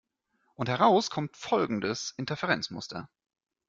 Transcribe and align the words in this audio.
Und 0.55 0.67
heraus 0.67 1.11
kommt 1.11 1.37
folgendes 1.37 2.15
Interferenzmuster. 2.17 3.07